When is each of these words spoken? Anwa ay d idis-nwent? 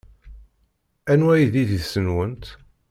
Anwa 1.11 1.31
ay 1.35 1.45
d 1.53 1.55
idis-nwent? 1.61 2.45